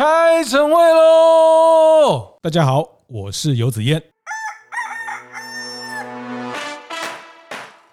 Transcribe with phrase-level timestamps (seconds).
[0.00, 2.38] 开晨会喽！
[2.40, 4.02] 大家好，我是游子燕。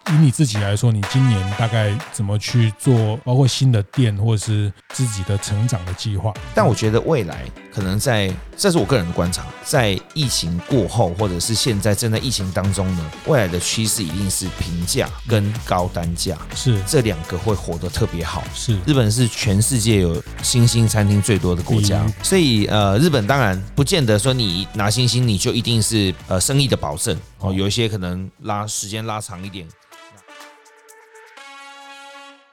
[0.10, 3.18] 以你自己来说，你今年大概怎么去做？
[3.18, 6.34] 包括新的店，或者是自己的成长的计划？
[6.56, 7.44] 但我觉得未来
[7.74, 18.44] 可能在，这是我个人的观察，在疫情过后，或者是现在正在疫情当中呢，未来的趋势一定是平价跟高单价，是这两个会活得特别好。
[18.54, 29.68] 是日本是全世界有星星餐厅最多的国家，所以呃，日本当然不见得说你拿星星你就一定是呃生意的保证哦，有一些可能拉时间拉长一点。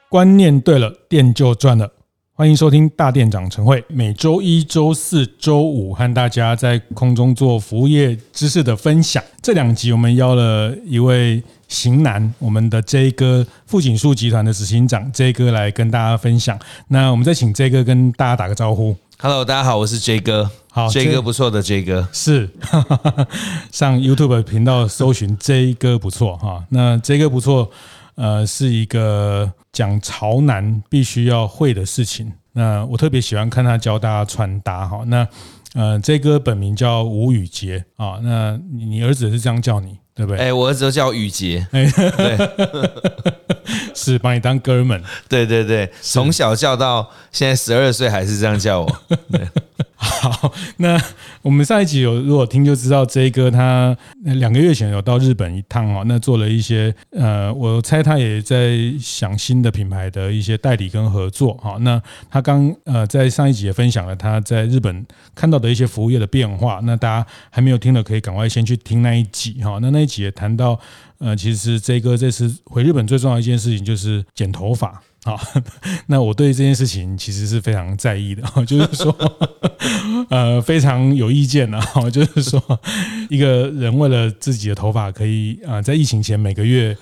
[0.07, 1.91] 观念对了，店就赚了。
[2.33, 9.23] 欢迎收听大店长晨会，每周一、周四、周五和大家在空中做服务业知识的分享。
[9.41, 16.59] 这两集我们邀了一位型男，我们的 J 哥，富锦树集团的执行长 J 哥来跟大家分享。
[16.89, 18.95] 那我们再请 J 哥跟大家打个招呼。
[19.17, 20.51] Hello，大家好，我是 J 哥。
[20.69, 22.49] 好，J 哥不错的 J 哥是
[23.71, 26.63] 上 YouTube 频道搜寻 J 哥不错哈。
[26.69, 27.71] 那 J 哥不错。
[28.15, 32.31] 呃，是一个讲潮男必须要会的事情。
[32.53, 35.03] 那我特别喜欢看他教大家穿搭哈。
[35.07, 35.27] 那
[35.73, 38.19] 呃这哥本名叫吴宇杰啊。
[38.23, 40.41] 那你你儿子是这样叫你，对不对？
[40.41, 41.67] 哎，我儿子都叫宇杰。
[41.71, 42.91] 哎， 对，
[43.93, 45.03] 是把你当哥们。
[45.27, 49.01] 对对对，从小叫到现在十二岁，还是这样叫我。
[49.29, 49.47] 对。
[50.05, 51.01] 好，那
[51.41, 61.77] 我们上一集有如果听就知道，J 哥他两个月前有到日本一趟哦，那做了一些呃，我猜他也在想新的品牌的一些代理跟合作哈。
[61.81, 69.79] 那他刚呃在上一集也分享了他在日本看到的一些服务业的变化，那大家还没有听的可以赶快先去听那一集哈。
[69.81, 70.79] 那那一集也谈到
[71.17, 75.01] 呃，其实 J 哥这次回日本最重要的一件事情就是剪头发。
[75.25, 75.39] 好，
[76.05, 79.15] 那我对这件事情其实是非常在意的， 就是说，
[80.29, 81.79] 呃，非常有意见的，
[82.13, 82.61] 就是说，
[83.27, 86.95] 一个人为了自己的头发，可以啊，在疫情前每个月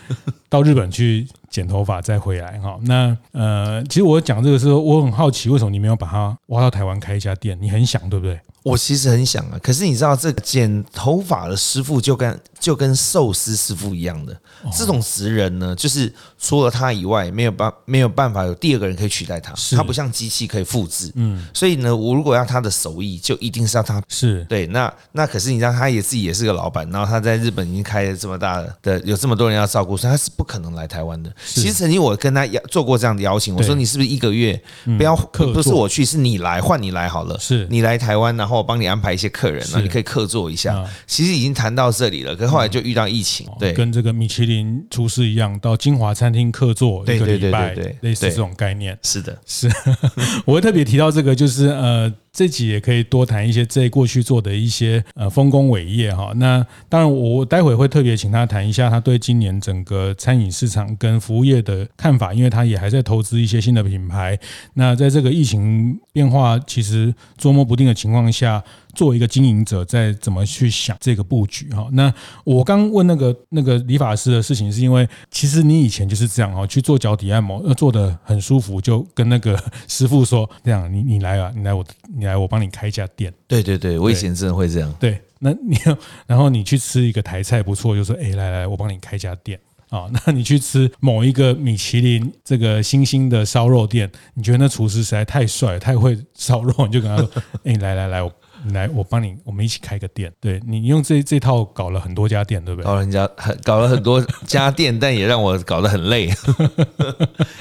[0.48, 7.58] 到日本去剪头发再回来，哈，那呃，其实我讲这个时候，我很好奇，为什么你没有把它挖到台湾开一家店？
[7.61, 8.39] 你很想，对不对？
[8.64, 14.39] 我其实很想啊，可是你知道，这个剪头发的师傅就跟就跟寿司师傅一样的，
[14.71, 24.45] 这种职人呢，就是除了他以外，没有办没有办法有第二个人可以取代他，他不像机器可以复制，嗯，所以呢，我如果要他的手艺，就一定是要他，是。
[24.45, 31.33] 对，那那可是你知道，他也自己也是个老板，然后他在日本已经开了这么大的，有这么多人要照顾，所以他是不可能来台湾的。
[31.45, 34.61] 其实曾经我跟他邀做过这样的邀请，我说你是不是一个月
[34.97, 37.67] 不要，不是我去，是你来换你来好了，是。
[37.69, 40.85] 你来台湾，然后我帮你安排一些客人，那你可以客座一下。
[41.07, 44.52] 其实已经谈到这里了，可是后来就遇到疫情，对，跟这个米其林
[44.89, 48.97] 厨师一样，到金华餐厅客座一个礼拜，类似这种概念。
[49.03, 49.69] 是的，是，
[50.45, 52.14] 我会特别提到这个，就是呃。
[52.33, 56.33] 这集也可以多谈一些这过去做的一些呃丰功伟业哈。
[56.38, 64.38] 那当然，我待会会特别请他谈一下他对今年整个餐饮市场跟服务业的看法，因为他也还在投资一些新的品牌。
[64.73, 68.64] 那在这个疫情变化其实捉摸不定的情况下，
[68.95, 71.88] 作为一个经营者，在怎么去想这个布局哈？
[71.92, 72.11] 那
[72.43, 79.55] 我刚问那个那个理发师的事情，是因为其实你以前就是这样哈，去做脚底按摩，做得很舒服，就跟那个
[79.88, 81.86] 师傅说这样，你你来啊，你来我
[82.26, 83.34] 来我帮你开一家店。
[83.48, 84.94] 对对对，我以前真的会这样。
[85.00, 85.78] 对，那你
[86.28, 90.10] 然后你去吃一个台菜不错，就说哎来来，我帮你开一家店啊。
[90.26, 97.30] 那你去吃某一个米其林这个新兴的烧肉店，你觉得那厨师实在太帅，太会烧肉，你就跟他说
[97.66, 98.32] 哎来来来我。
[98.72, 100.32] 来，我帮你，我们一起开个店。
[100.40, 102.86] 对，你用这这套搞了很多家店，对不对？
[102.86, 106.28] 搞了人家很搞了很多家店，但也让我搞得很累，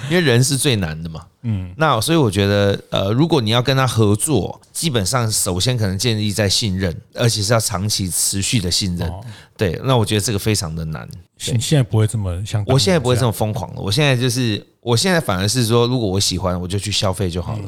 [0.08, 1.26] 因为人是最难的嘛。
[1.42, 9.10] 嗯，那所以我觉得，呃，如果你要跟他合作，基本上首先可能建立在信任，而且是要长期持续的信任。
[9.56, 11.08] 对，那我觉得这个非常的难。
[11.52, 13.80] 你现在不会这么像，我现在不会这么疯狂了。
[13.80, 17.64] 我现在就是，我现在反而是说，如果我喜欢，我就去消费就好了。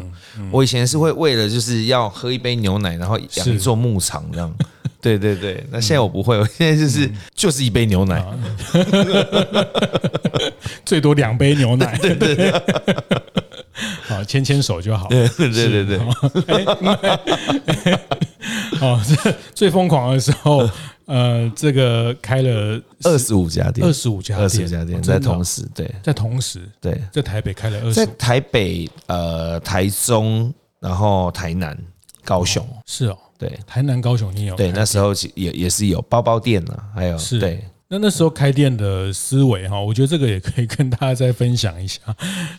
[0.52, 4.54] 我以前是会为了就是要喝一杯牛奶，然后养一座牧场这样。
[5.02, 8.24] 对对对，那现在我不会，我现在就是就是一杯牛奶，
[10.86, 11.98] 最多两杯牛奶。
[11.98, 12.50] 对 对对。
[14.06, 15.08] 好，牵牵手就好。
[15.08, 15.98] 对对对对。
[18.80, 20.68] 哦， 这最疯狂的时候。
[21.06, 30.50] 呃，这个开了二十五家店，二十五家店，二十五家店在同时，对，在同时，对，在台北开了二十，在台北、呃，台中，
[30.80, 31.78] 然后台南、
[32.24, 42.00] 高雄，是哦，对，台南、高雄你有，对，那时候也也是有包包店呢，还有是，对，那那时候开店的思维哈，我觉得这个也可以跟大家再分享一下，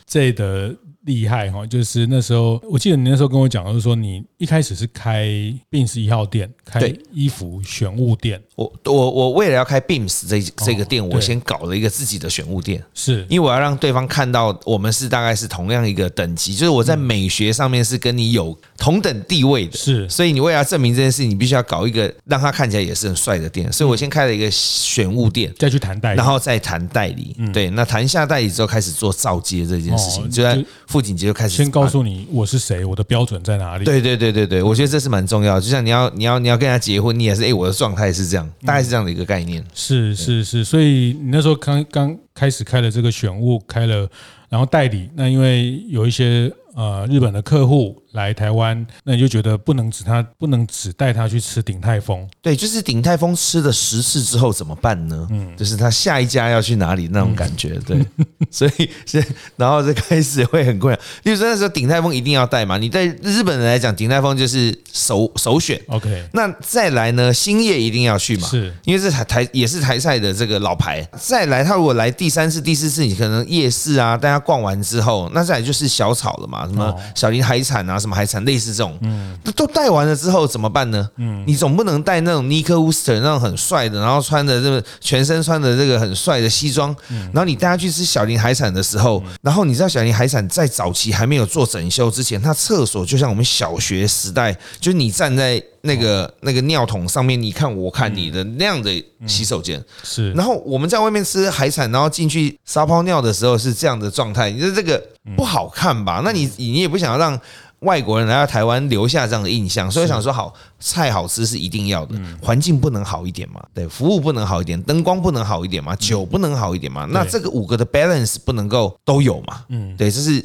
[0.05, 0.71] 这的。
[1.05, 5.25] 厉害哈，就是那时候我记得你那时候跟我讲，就是说你一开始是开
[5.71, 8.41] Beams 一号店，开衣服选物店。
[8.55, 20.09] 我我我为了要开 Beams 这这个店，我先搞了一个自己的选物店，是因为我要让对方看到我们是大概是同样一个等级，就是我在美学上面是跟你有同等地位的，是。
[20.09, 23.71] 所以你为了证明这件事，你必须要搞一个让他看起来也是很帅的店。
[23.71, 27.35] 所以我先开了一个选物店，再去谈代理，然后再谈代理。
[27.53, 30.63] 对，那谈下代理之后，开始做造街这件事情，就在
[30.95, 33.83] 富锦街就开始先告诉你我是谁，我的标准在哪里。
[33.83, 35.59] 对对对对对，我觉得这是蛮重要。
[35.59, 39.61] 就像你要你要你要跟他结婚，你也是哎，我的状态是这样，大概是这样的一个概念。
[39.73, 44.09] 是是是，所以你那时候刚刚开始开了这个选物，开了
[44.47, 48.01] 然后代理，那因为有一些呃日本的客户。
[48.15, 55.27] 来台湾，那你就觉得不能只他不能只带他去吃鼎泰丰，对，就是鼎泰丰吃了十次之后怎么办呢？
[55.29, 58.03] 嗯，就是他下一家要去哪里那种感觉，对，
[58.49, 59.23] 所以 是
[59.57, 60.99] 然后就开始会很困扰。
[61.23, 65.79] 例如说那时候鼎泰丰一定要带嘛，你在日本人来讲，鼎泰丰就是首首选。
[65.87, 71.05] OK，那再来呢，兴业一定要去嘛，是因为这台台也是台菜的这个老牌。
[71.19, 77.99] 再来，他如果来第三次、第四次，你可能夜市啊，大家逛完之后，那再来就是小炒了嘛，什么小林海产啊。
[78.05, 81.09] 什么海产类似这种，嗯，都带完了之后怎么办呢？
[81.17, 99.83] 嗯，你总不能带那种尼克乌斯特那种很帅的，然后穿的这个全身穿的这个很帅的西装，然后你带他去吃小林海产的时候，然后你知道小林海产在早期还没有做整修之前，他厕所就像我们小学时代，就是你站在那个那个尿桶上面，你看我看你的那样的洗手间。
[100.03, 105.01] 是，然后我们在外面吃海产，然后进去撒泡尿的时候是这样的状态，你说这个
[105.35, 106.21] 不好看吧？
[106.23, 107.39] 那你你也不想要让。
[107.85, 113.63] 外国人来到台湾留下这样的印象，所以想说好菜好吃是一定要的，环境不能好一点嘛？
[113.73, 115.95] 对，服务不能好一点，灯光不能好一点嘛？
[115.95, 117.07] 酒不能好一点嘛？
[117.09, 119.63] 那这个五个的 balance 不能够都有嘛？
[119.69, 120.43] 嗯，对，这是。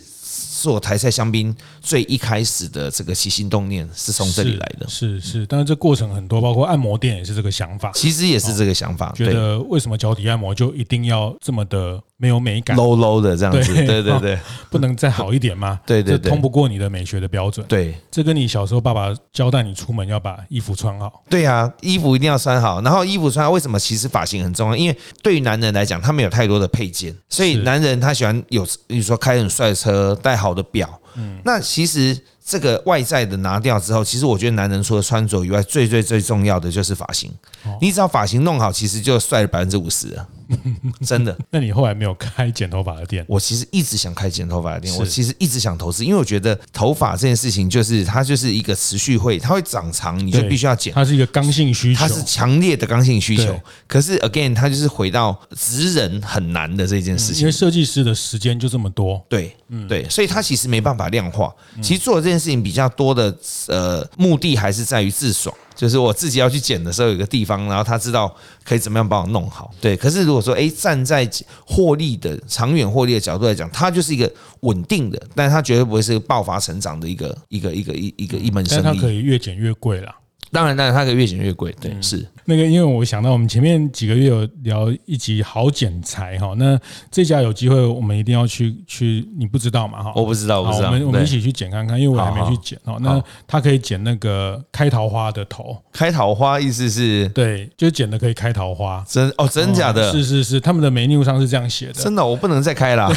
[0.61, 14.39] 做台菜香槟最一开始的这个起心动念是从这里来的，是是，是，但是这过程很多，包括按摩店也是这个想法，其实也是这个想法，觉得为什么脚底按摩就一定要这么的没有美感，low low 的这样子，对对对，
[14.69, 15.81] 不能再好一点吗？
[15.87, 23.81] 对对对，通不过你的美学的标准，对，这跟你小时候爸爸交代你出门要把衣服穿好，对啊，衣服一定要穿好，然后衣服穿好，为什么？
[23.81, 31.01] 其实发型很重要，因为对于男人来讲，他没有太多的配件，所以男人他喜欢有，比如说开很帅的车，戴好的表。
[31.17, 37.33] 嗯，那其实这个外在的拿掉之后，其实我觉得男人除了穿着以外，最最最重要的就是发型。
[37.81, 40.29] 你只要发型弄好，其实就帅了百分之五十了。
[41.05, 41.37] 真的？
[41.50, 43.25] 那你后来没有开剪头发的店？
[43.29, 50.93] 我其实一直想开剪头发的店，我其实一直想投资，因为我觉得头发这件事情就是它就是一个持续会，它会长长，你就必须要剪。
[50.93, 53.58] 它是一个刚性需求，它是强烈的刚性需求。
[53.87, 59.25] 可是 again，它就是回到职人很难的这件事情，因为设计师的时间就这么多。
[59.29, 61.55] 对，嗯，对，所以它其实没办法量化。
[61.82, 63.35] 其实做这件事情比较多的
[63.69, 65.55] 呃目的还是在于自爽。
[65.81, 68.31] 就是我自己要去捡的时候，有个地方，然后他知道
[68.62, 69.73] 可以怎么样帮我弄好。
[69.81, 71.27] 对，可是如果说，哎，站在
[71.65, 74.31] 获利的长远获利的角度来讲，它就是一个
[74.61, 78.82] 稳定的，但是它绝对不会是爆发成长的一个一个一个一一个一门生意。
[78.85, 80.15] 但它可以越捡越贵了。
[80.52, 81.75] 当然，当然，它可以越剪越贵。
[81.81, 86.79] 对，是那个，因为我想到我们前面几个月有聊一集好剪裁哈，那
[87.11, 90.12] 这家有机会我们一定要去去，你不知道嘛哈？
[90.17, 90.88] 我不知道，我不知道。
[90.88, 92.99] 我们我们一起去剪看看，因为我还没去剪哦。
[93.00, 97.28] 那它可以剪那个开桃花的头，开桃花意思是？
[97.28, 99.04] 对，就剪的可以开桃花。
[99.07, 100.11] 真哦，真假的？
[100.11, 101.92] 是是是，他们的 menu 上是这样写的。
[101.92, 103.09] 真的，我不能再开了。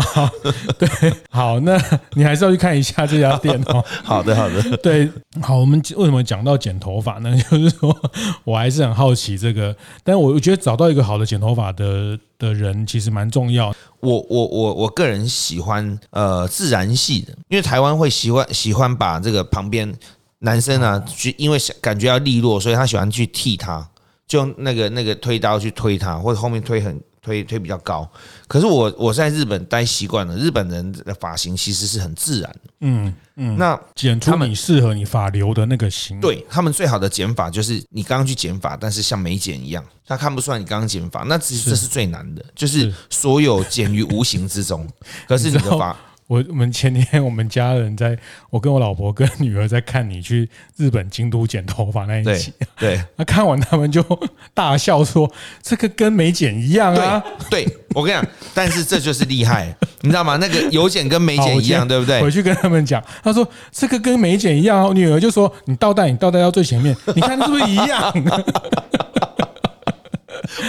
[0.00, 0.30] 好，
[0.78, 0.88] 对，
[1.30, 1.80] 好，那
[2.14, 3.84] 你还是要去看一下这家店哦。
[4.04, 7.36] 好的，好的，对，好，我们为什么讲到剪头发呢？
[7.50, 7.96] 就是说
[8.44, 9.74] 我还是很好奇这个，
[10.04, 13.74] 但我觉得找到一个好的剪头发的的人其实蛮重要。
[14.00, 19.92] 我我我我个人喜欢呃自然系的，因为台湾会喜欢喜欢把这个旁边
[20.40, 23.88] 男生啊，就因为感觉要利落，所以他喜欢去剃他，
[24.26, 27.00] 就用那个那个推刀去推他，或者后面推很。
[27.28, 28.08] 推推比较高，
[28.46, 44.88] 可是我我在日本待习惯了，日本人的发型其实是很自然的，嗯嗯，那剪出你适合你发流的那个型，对他们最好的剪法就是你刚刚去剪发，但是像没剪一样，他看不出来你刚刚剪发，那其实这是最难的，就是所有剪于无形之中，
[45.28, 45.94] 可是你的发。
[46.28, 48.16] 我我们前天我们家人在，
[48.50, 54.04] 我跟我老婆跟女儿在看你去日本京都剪头发那一集，对， 那看完他们就
[54.54, 55.30] 大笑说
[55.62, 60.36] ：“这个跟没剪一样啊！”对，对我跟你讲，但是这就是厉害，你知道吗？
[60.36, 62.20] 那个有剪跟没剪一样，对不对？
[62.22, 68.12] 回去跟他们讲，他说这个跟没剪一样，女儿就说：“你倒带，你倒带到最前面，你看是不是一样？”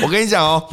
[0.04, 0.64] 我跟你讲哦。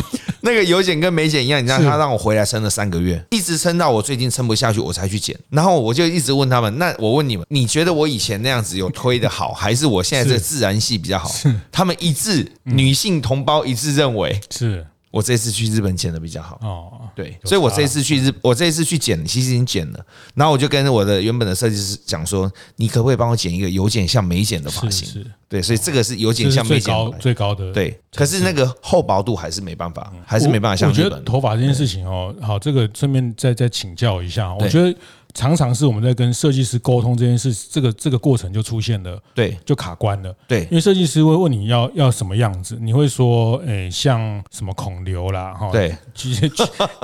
[0.47, 5.37] 那个有剪跟没剪一样，你知道他让我回来撑了三个月，一直撑到我最近撑不下去，我才去剪。
[5.51, 11.29] 然后我就一直问他们，那我问你们，你觉得我以前那样子有推的好，还是我现在这自然系比较好？
[11.73, 14.87] 他们一致，女性同胞一致认为是。
[15.11, 20.07] 我这次去日本剪的比较好哦，对，所以我这次去日，我这一次去剪，其实已经剪了。
[20.35, 25.25] 然后我就跟我的原本的设计师讲说，你可不可以帮我剪一个有剪像没剪的发型？
[25.49, 27.73] 对，所以这个是有剪像没剪的最高的。
[27.73, 30.89] 对，可是那个厚薄度还是没办法，还是没办法像。
[30.89, 34.95] 我觉得头发这件事情哦，好，这个顺便再再请教一下，我觉得。
[35.37, 46.51] 常常是我们在跟设计师沟通这件事，这个这个过程就出现了，对，就卡关了，对，因为设计师会问你要要什么样子，你会说，诶，像什么孔刘啦，哈，对，其实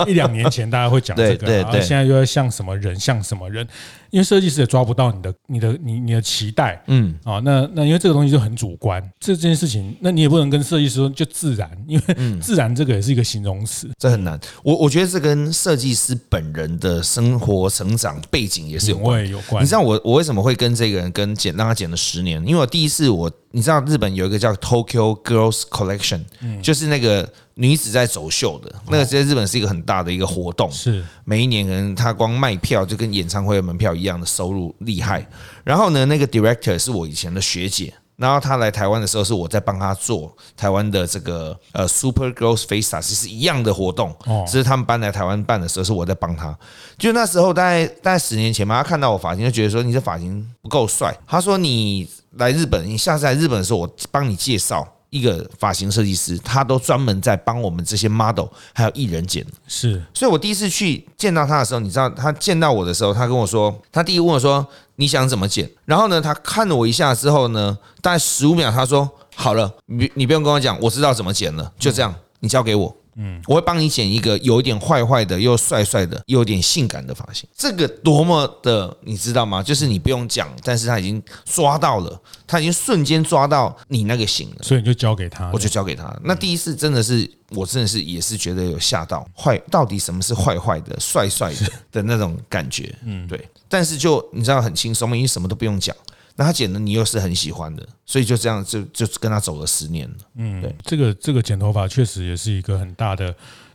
[0.06, 3.68] 一两年前大家会讲这个， 然后现在又要像什么人，像什么人。
[4.12, 14.38] 因为设计师也抓不到你的、你的、你、你的期待，嗯，啊，那那因为这个东西就很主观，这这件事情，那你也不能跟设计师说就自然，因为 自然这个也是一个形容词，这很难。
[14.62, 19.64] 我我觉得这跟设计师本人的生活成长背景也是有关，有关。
[19.64, 22.40] 你知道我我为什么会跟这个人跟剪让他剪了十年？
[22.46, 23.32] 因为我第一次我。
[23.52, 26.20] 你知道日本有一个叫 Tokyo Girls Collection，
[26.62, 31.04] 就是那个女子在走秀的，那个在日本是一个很大的一个活动，是。
[31.24, 35.26] 每一年可能他光卖票就跟演唱会的门票一样的收入厉害。
[35.64, 46.56] 然后呢，那个 Director 是我以前的学姐，然后他来台湾的时候是我在帮他做台湾的这个呃 Super Girls Festa，其实一样的活动，只是他们搬来台湾办的时候是我在帮他。
[46.96, 52.08] 就那时候大概大概十年前嘛，他看到我发型就觉得说你这发型不够帅，他说你。
[52.36, 59.44] 来日本，你下次来日本的时候，我帮你介绍一个发型设计师，他都专门在帮我们这些 model 还有艺人剪。
[59.68, 64.66] 是，所以我第一次去见到他的时候，你知道他见到我的时候，他跟我说，他第一问我说
[64.96, 72.96] 你想怎么剪，然后呢，他看了我一下之后呢，大概十五秒，他说好了，你你不用跟我讲，我知道怎么剪了，就这样，你交给我。
[73.16, 77.48] 嗯，我会帮你剪一个有一点坏坏的，又帅帅的，又有点性感的发型。
[77.56, 79.62] 这个多么的，你知道吗？
[79.62, 86.14] 就是你不用讲，但是他已经抓到了，他已经瞬间抓到你那个型了，所以你就交给他，我就交给他。
[86.24, 92.94] 那第一次真的是，我真的是也是觉得有吓到，坏到底什么是坏坏的、帅帅的的那种感觉。
[93.04, 93.48] 嗯，对。
[93.68, 95.94] 但是就你知道很轻松嘛，因为什么都不用讲。
[96.36, 100.16] 那他剪的你又是很喜欢的，所以就这样就就跟他走了十年了。
[100.36, 103.34] 嗯，对，这个这个剪头发确实也是一个很大的。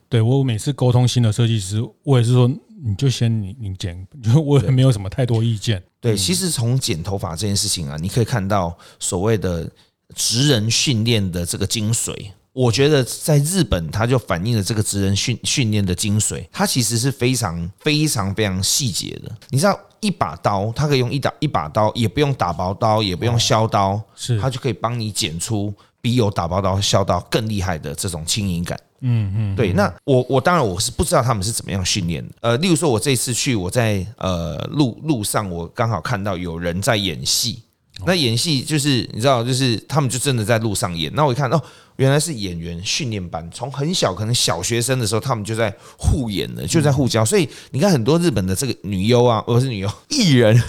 [0.10, 2.50] 对，我每次沟通新的设计师，我也是说
[2.84, 5.84] 你就先你你剪，就我也没有什么太多意见。
[6.00, 9.70] 对，其实从剪头发这件事情啊，你可以看到所谓的
[10.16, 12.32] 职人训练的这个精髓。
[12.58, 19.32] 我觉得在日本，它就反映了这个职人训训练的精髓，它其实是非常非常非常细节的。
[19.52, 25.72] 你知道，一把刀，它可以用一打一把刀，也不用打薄刀，也不用削刀，是它就可以帮你剪出
[26.02, 28.80] 比有打薄刀、削刀更厉害的这种轻盈感。
[29.02, 29.72] 嗯嗯，对。
[29.74, 32.34] 那我我当然我是不知道他们是怎么样训练的。
[32.42, 37.62] 呃，例如说，我这次去，我在呃路路上，我刚好看到有人在演戏。
[38.06, 41.12] 那演戏就是你知道，就是他们就真的在路上演。
[41.16, 41.62] 那我一看哦，
[41.96, 47.26] 原来是演员训练班，从很小可能小学生的时候，他们就在互演了，就在互教。
[47.26, 50.62] 所以你看很多日本的这个女优啊，不是女优，艺人，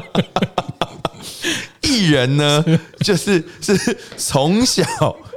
[1.82, 2.64] 艺人呢，
[3.00, 4.84] 就是是从小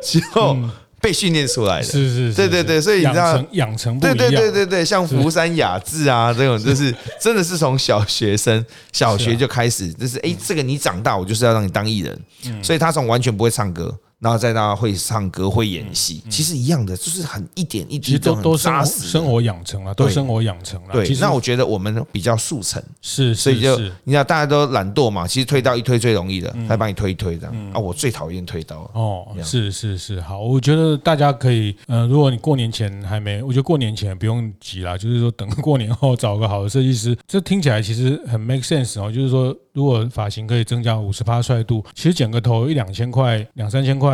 [0.03, 0.57] 就。
[1.03, 12.17] 被训练出来的，是是，是，对对对，所以你知道养成，对对对对对，像福山雅治啊这种，就是 真的是从小学生小学就开始，就是哎，这个你长大，我就是要让你当艺人，
[12.63, 13.93] 所以他从完全不会唱歌。
[14.23, 20.93] 然后再到会唱歌会演戏，其实一样的，就是很一点一滴都都扎实，生活养成了，都生活养成了。
[20.93, 27.71] 对，那我觉得我们比较速成，是，所以就你看大家都懒惰嘛，其实推刀一推最容易的，他帮你推一推这样。
[27.73, 27.77] 啊。
[27.77, 39.53] 我最讨厌推刀哦，是是是，好，我觉得大家可以，嗯，如果你过年前还没，我觉得过年前不用急啦，就是说等过年后找个好的设计师，这听起来其实很 make sense 哦，就是说。
[39.73, 44.12] 如果发型可以增加五十趴帅度，其实剪个头一两千块、两三千块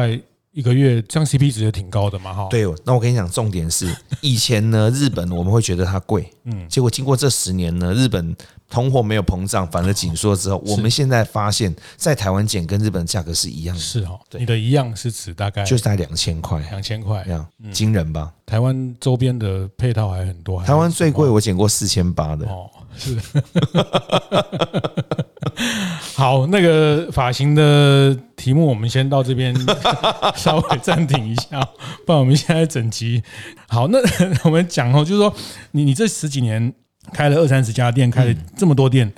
[0.52, 2.48] 一个月，这样 CP 值也挺高的嘛，哈。
[2.50, 8.36] 对，那我跟你讲，重点是 以前呢，日本我们会觉得它贵，嗯，结果经过这十年呢，日本
[8.68, 18.34] 通货没有膨胀，反而紧缩之后，我们现在发现，在台湾剪跟日本价格是一样的，是哈，你的一样是指大概就是在两千块，两千块这样，惊人吧？
[18.46, 23.18] 台湾周边的配套还很多，台湾最贵我捡过四千八的哦，是。
[26.16, 29.54] 好，那个发型的题目我们先到这边
[30.36, 31.60] 稍微暂停一下，
[32.06, 33.22] 不然我们现在整集
[33.68, 33.88] 好。
[33.88, 34.00] 那
[34.46, 35.34] 我们讲哦，就是说
[35.72, 36.74] 你你这十几年
[37.12, 39.12] 开了二三十家店，开了这么多店，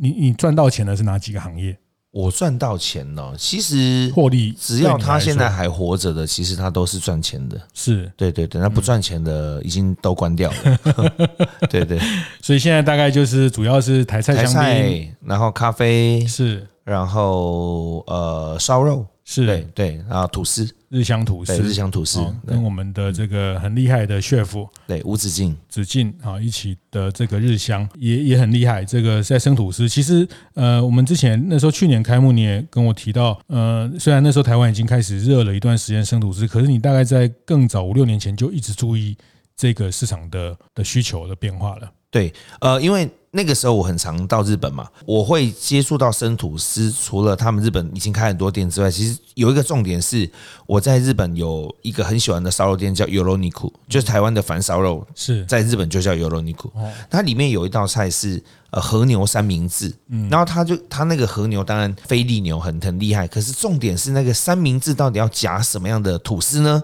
[0.00, 1.76] 你你赚到钱的是哪几个行业？
[2.12, 7.60] 我赚到钱了，其实获利，只要他现在还活着的，其实他都是赚钱的。
[7.72, 10.78] 是对对对，那不赚钱的已经都关掉了。
[11.70, 12.00] 对对，
[12.42, 19.06] 所以现在大概就是主要是台菜、台菜，然后咖啡是，然后呃烧肉。
[19.32, 28.84] 是对对，然后吐司，日香吐司，日香吐司，跟我们的这个很厉害的 chef，对吴子敬，子敬啊一起的这个日香也也很厉害。
[28.84, 39.16] 这个在生吐司，其实呃，我们之前那时候去年开幕，你也跟我提到，呃，虽然那时候台湾已经开始热了一段时间生吐司，可是你大概在更早五六年前就一直注意
[39.56, 41.88] 这个市场的的需求的变化了。
[42.10, 43.08] 对，呃，因为。
[43.32, 46.90] 那个时候我很常到日本嘛，我会接触到生吐司。
[46.90, 50.28] 除了他们日本已经开很多店之外，其实有一个重点是，
[50.66, 56.70] 我在日本有一个很喜欢的烧肉店叫 Yoroniku，就是台湾的反烧肉，是在日本就叫 Yoroniku。
[57.08, 59.94] 它里面有一道菜是呃和牛三明治，
[60.28, 66.82] 然后它就它那个和牛当然菲力牛很很厉害，可是重点是那个三明治到底要夹什么样的吐司呢？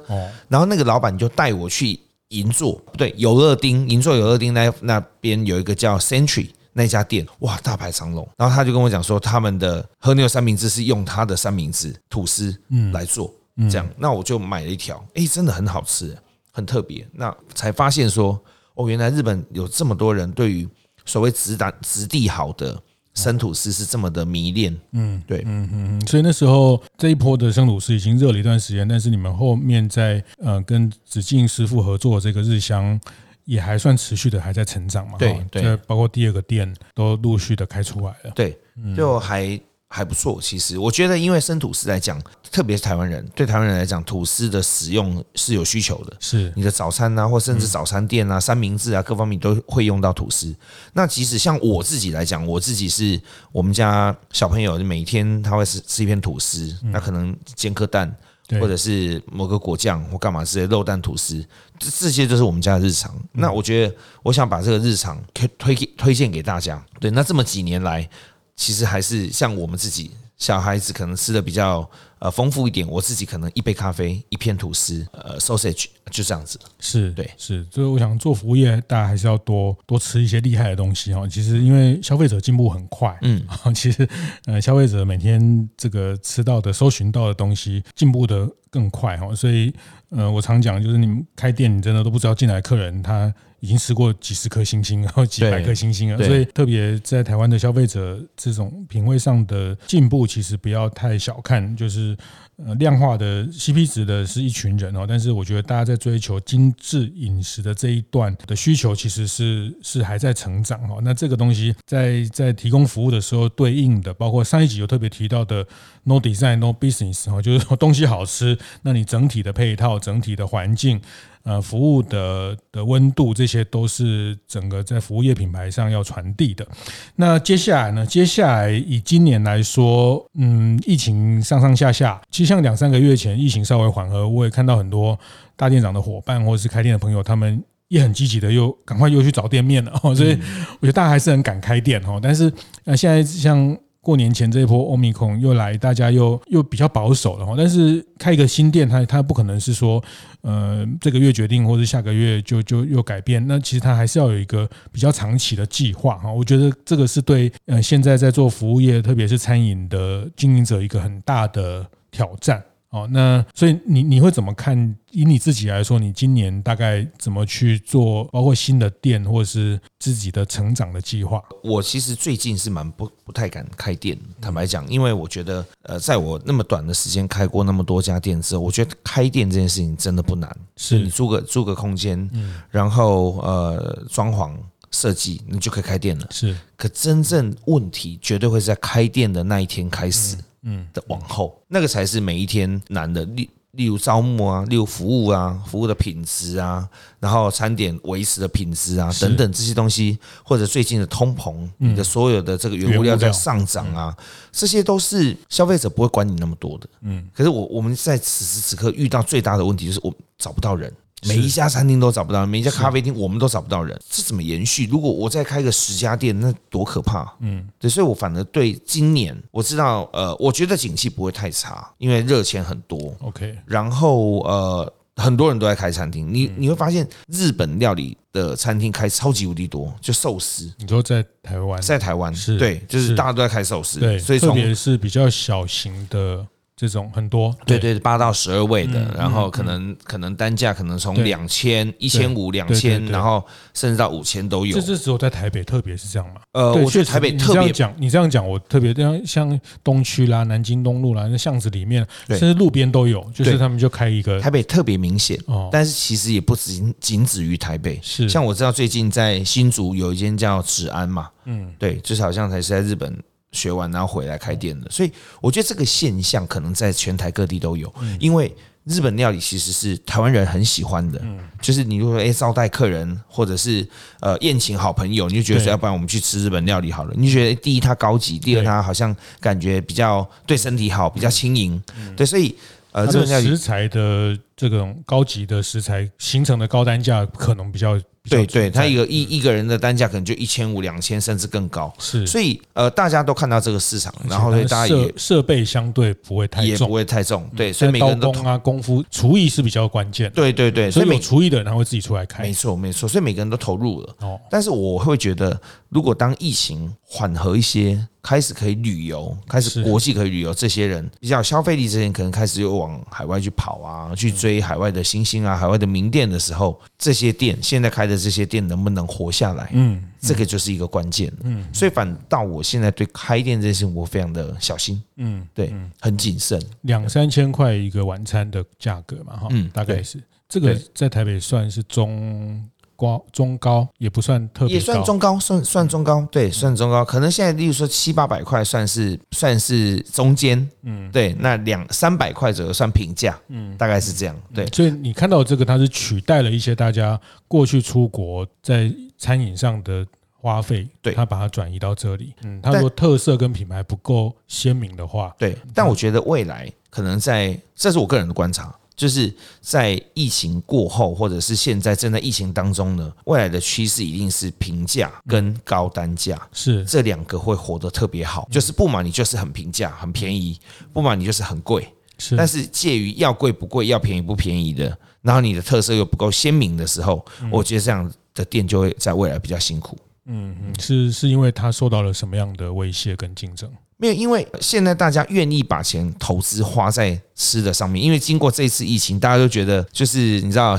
[0.48, 1.98] 然后那个老板就带我去。
[2.28, 8.28] 银座不对，有乐町银座有乐町那那边有一个叫 Century 那家店，哇，大排长龙。
[8.36, 13.32] 然后他就跟我讲说，他们的和牛三明治是用他的三明治吐司嗯来做，
[13.70, 16.16] 这样，那我就买了一条，诶，真的很好吃，
[16.52, 17.06] 很特别。
[17.12, 18.38] 那才发现说，
[18.74, 20.68] 哦，原来日本有这么多人对于
[21.04, 22.82] 所谓质感质地好的。
[23.16, 33.00] 生吐司是这么的迷恋，嗯，对，嗯嗯嗯，所以那时候这一波的生吐司已经热了一段时间，但是你们后面在呃跟子敬师傅合作这个日香
[33.44, 38.56] 也还算持续的还在成长嘛，对对，包括第二个店都陆续的开出来了，对，
[38.96, 39.60] 就还。
[39.88, 46.16] 还不错，其实我觉得，因为生吐司来讲，特别是台湾人，对台湾人来讲，吐司的使用是有需求的。
[46.18, 50.52] 是你的早餐啊，或甚至早餐店啊、三明治啊，各方面都会用到吐司。
[50.92, 53.18] 那即使像我自己来讲，我自己是
[53.52, 58.12] 我们家小朋友每天他会吃吃一片吐司，那可能煎颗蛋，
[58.60, 61.42] 或者是某个果酱或干嘛之类肉蛋吐司，
[61.78, 63.14] 这这些就是我们家的日常。
[63.30, 66.84] 那我觉得，我想把这个日常推推推荐给大家。
[66.98, 68.10] 对，那这么几年来。
[68.56, 71.88] 其实还是像我们自己小孩子可能吃的比较
[72.18, 76.58] 呃丰富一点，我自己可能一杯咖啡，一片吐司，呃，sausage 就这样子。
[76.78, 81.26] 是对，是，所以我想做服务业，大家还是要多多吃一些厉害的东西哈。
[81.26, 83.42] 其实因为消费者进步很快，嗯，
[83.74, 84.08] 其实
[84.46, 89.34] 呃消费者每天这个吃到的、搜寻到的东西进步的更快哈。
[89.34, 89.72] 所以
[90.10, 93.32] 呃，我常讲就是你们开店，你真的都不知道进来客人他。
[93.60, 102.16] 已经吃过几十颗星星，然后几百颗星星了，所以特别在台湾的消费者这种品味上的进步，其实不要太小看，就是。
[102.64, 110.98] 呃，量化的 CP 值的是一群人哦，但是我觉得大家在追求精致饮食的这一段的需求，其实是是还在成长哦。
[111.02, 115.66] 那这个东西在在提供服务的时候，对应的包括上一集有特别提到的
[116.04, 120.98] No Design No Business 哦，就是说东西好吃，那你整体的配套、整体的环境、
[121.46, 126.66] 呃，服务的的温度，这些都是整个在服务业品牌上要传递的。
[127.14, 128.04] 那接下来呢？
[128.04, 135.16] 接下来以今年来说，嗯，疫情上上下下，其实像两三个月前疫情稍微缓和，我也看到很多
[135.54, 139.92] 大店长的伙伴或者是开店的朋友，他们也很积极的又赶快又去找店面了。
[140.16, 140.36] 所以
[140.80, 142.18] 我觉得大家还是很敢开店哈。
[142.20, 142.52] 但是
[142.86, 143.78] 呃，现在像。
[144.06, 147.54] 过年前这一波欧米孔又来，大家又又比较保守了哈。
[147.56, 150.00] 但是开一个新店，它它不可能是说，
[150.42, 153.44] 呃，这个月决定，或者下个月就就又改变。
[153.48, 156.32] 那其实它还是要有一个比较长期的计划哈。
[156.32, 162.62] 我觉得这个是对呃现在在做服务业，特别是餐饮的经营者一个很大的挑战。
[162.96, 164.96] 哦，那所以你你会怎么看？
[165.10, 168.24] 以你自己来说，你今年大概怎么去做？
[168.32, 171.42] 包括新的店或者是自己的成长的计划？
[171.62, 184.54] 我其实最近是蛮不不太敢开店，坦白讲，因为我觉得，呃，在我那么短的时间开过那么多家店之后，我觉得开店这件事情真的不难，是你租个租个空间，嗯然后呃装潢
[184.90, 186.26] 设计，你就可以开店了。
[186.30, 190.36] 是，可真正问题绝对会在开店的那一天开始。
[190.66, 193.24] 嗯的往后，那个才是每一天难的。
[193.24, 196.88] 例例如招募啊，例如服务啊，服务的品质啊，
[197.20, 204.16] 然后餐点维持的品质啊，等等这些东西，或者最近的通膨，你的所有的这个原物料在上涨啊，
[204.50, 206.88] 这些都是消费者不会管你那么多的。
[207.02, 210.90] 嗯，可是我我们在此时此刻遇到最大的问题就是我找不到人。
[211.26, 214.86] 每一家餐厅都找不到人，每一家咖啡厅我们都找不到人，这怎么延续？
[214.86, 217.34] 如果我再开个十家店，那多可怕！
[217.40, 223.14] 嗯，对，所以我反而对今年我知道，呃，我觉得景气不会太差，因为热钱很多。
[223.22, 226.32] OK，然后呃，很多人都在开餐厅。
[226.32, 230.70] 你你会发现日本料理的餐厅开超级无敌多，就寿司。
[230.78, 236.46] 你说在台湾，在台湾是对，就是大家都在开寿司，对，所以特别是比较小型的。
[236.76, 244.74] 这种很多，对对，八到十二位的，然后可能可能单价可能从两千、一千五、两千，然后甚至到五千都有。
[244.74, 246.42] 这是只有在台北，特别是这样嘛？
[246.52, 254.38] 呃，我觉得台北特别讲，你这样讲，我特别像像东区啦、南京东路啦，那巷子里面，甚至路边都有，就是他们就开一个。
[254.38, 257.98] 台北特别明显哦，但是其实也不仅仅止于台北。
[258.02, 263.18] 是，像我知道最近在新竹有一间叫治安嘛，嗯，对，就是好像才是在日本。
[263.56, 271.20] 学完然后回来开店的，所以我觉得这个现象可能在全台各地都有，因为日本料理其实是台湾人很喜欢的，
[271.60, 273.84] 就是你如果说诶招待客人或者是
[274.20, 281.82] 呃宴请好朋友，你就觉得说要不然我们去吃日本料理好了，你就觉得第一它高级，第二它好像感觉比较对身体好，比较轻盈，
[282.16, 282.54] 对，所以
[282.92, 287.98] 呃日本料理食材的这种高级的食材形成的高单价可能比较。
[288.28, 291.92] 对对，他一个一一个人的单价可能就一千五、两千，甚至更高。
[291.98, 297.48] 是，所以呃，大家都看到这个市场，然后所以大家也设备相对不会太重，也不会太重。
[297.56, 300.30] 对，所以每个人都刀工啊，功夫厨艺是比较关键。
[300.32, 302.42] 对对对，所以有厨艺的人他会自己出来开。
[302.42, 304.14] 没错没错，所以每个人都投入了。
[304.20, 319.70] 哦，但是我会觉得，如果当疫情缓和一些，开始可以旅游，开始国际可以旅游，这些人比较消费力，这些人可能开始又往海外去跑啊，去追海外的新兴啊，海外的名店的时候，这些店现在开的这些店能不能活下来？
[319.72, 321.32] 嗯，这个就是一个关键。
[321.42, 325.02] 嗯，所以反倒我现在对开店这件事情我非常的小心。
[325.16, 326.60] 嗯，对，很谨慎。
[326.82, 332.62] 两三千块一个晚餐的价格嘛，哈，嗯，大概是这个在台北算是中。
[332.96, 337.04] 高中高也不算特别，也算中高，算算中高，对，算中高。
[337.04, 341.34] 可能现在，例如说七八百块，算是算是中间，嗯，对。
[341.38, 344.66] 那两三百块左右算平价，嗯，大概是这样，对。
[344.66, 350.06] 所以你看到这个，它是取代了一些大家过去出国在餐饮上的
[350.40, 352.32] 花费，对，它把它转移到这里。
[352.44, 355.56] 嗯，它如果特色跟品牌不够鲜明的话，对。
[355.74, 358.74] 但我觉得未来可能在，这是我个人的观察。
[358.96, 368.48] 就是在疫情过后，或者是现在正在疫情当中呢，未来的趋势一定是平价跟高单价，是这两个会活得特别好。
[368.50, 370.58] 就是不买，你就是很平价、很便宜；
[370.92, 371.86] 不买，你就是很贵。
[372.18, 379.98] 是，但是介于要贵不贵、要便宜不便宜的，然后你的特色又不够鲜明的时候，我觉得这样的店就会在未来比较辛苦。
[380.26, 383.70] 嗯嗯，是是因为他受到了什么样的威胁跟竞争？
[383.96, 390.78] 没有，因为现在大家愿意把钱投资花在吃的上面，因为经过这次疫情，大家都觉得就是你知道。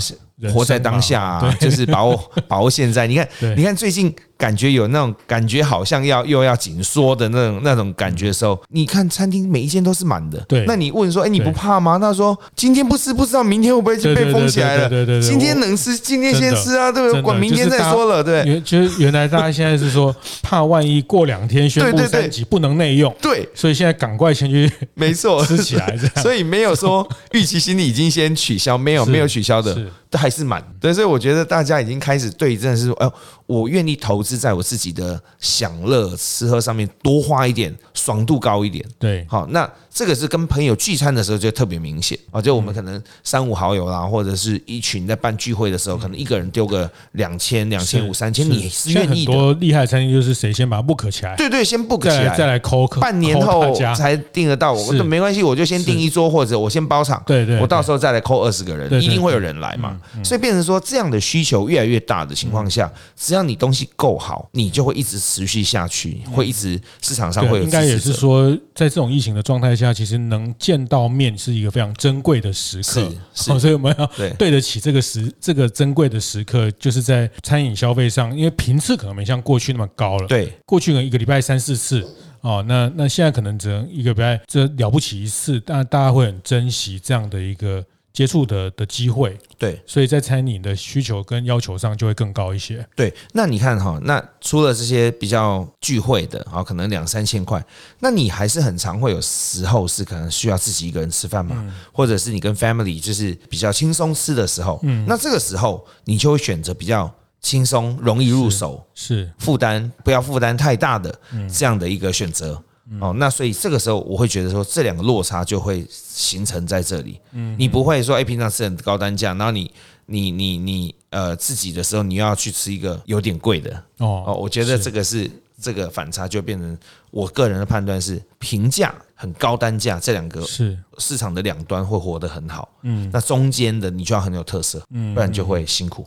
[0.53, 3.07] 活在当下啊，就是把握把握现在。
[3.07, 10.39] 你看， 你看最近感觉有那种感觉，好像要又要紧缩的那种那种感觉的时候，你看餐厅每一间都是满的。
[10.47, 11.97] 对，那你问说，哎，你不怕吗？
[11.97, 14.88] 他说，今天不吃不知道明天会不会就被封起来了。
[14.88, 17.21] 对对对，今天能吃，今天先吃啊，对不对？
[17.21, 18.23] 管明天再说了。
[18.23, 25.97] 对，原就是原来大家现在是说怕万一过两天宣布三级不能内用，对，所以现在赶快先去，没错，吃起来。
[26.17, 29.76] 所以没有说预期心理已经先取消，没有没有取消的。
[30.10, 33.12] 都还是满，对，所以我觉得大家已经开始对，真的是说，哎，
[33.47, 38.86] 我愿意投资在我自己的享乐吃喝上面，多花一点，爽度高一点。
[38.99, 54.73] 对，好，那这个是跟朋友聚餐的时候就特别明显啊，就我们可能三五好友啦，或者是一群在办聚会的时候，可能一个人丢个两千、两千五、三千，你是愿意多厉害餐厅就是谁先把它 book 起来，对对，先 book 起来，再来扣，半年后才订得到。
[54.73, 59.97] 我说没关系，我就先订一桌，或者我先包场，对对，我到时候再来扣二十个人，一定会有人来嘛。
[60.21, 67.63] 所以变成说，这样的需求越来越大的情况下，只要你东西够好，你就会一直持续下去，会一直市场上会有。
[67.63, 73.12] 应该也是说，在这种疫情的状态下，其实能见到面是一个非常珍贵的时刻。
[73.34, 80.28] 是，所以我们要对得起这个时这个珍贵的时刻，就是在餐饮消费上，因为频次可能没像过去那么高了。
[80.28, 82.08] 对，过去可能一个礼拜三四次
[82.41, 87.84] 哦，那那现在可能只能一个礼拜这了不起一次，但大家会很珍惜这样的一个。
[88.17, 92.84] 接触的的机会，对，所以在餐饮的需求跟要求上就会更高一些。
[92.95, 97.63] 对，那你看哈，那除了这些比较聚会的啊，可能两三千块，
[97.99, 111.19] 那你还是很常会有时候是可能需要自己一个人吃饭嘛，嗯、或者是你跟 family 就是比较轻松吃的时候，嗯，那这个时候你就会选择比较轻松、容易入手，是负担不要负担太大的
[111.53, 112.60] 这样的一个选择。
[113.02, 117.19] 哦，那所以这个时候我会觉得说，这两个落差就会形成在这里。
[117.34, 119.69] 嗯，你不会说，哎，平常吃很高单价，然后你
[120.06, 123.71] 你你你呃自己的时候，你要去吃一个有点贵的。
[123.97, 125.30] 哦哦，我觉得这个是
[125.62, 126.78] 这个反差就变成
[127.12, 136.06] 我个人的判断是平价很高单价这两个是市场的两端会活得很好，嗯，那中间的你就要很有特色，嗯，不然就会辛苦。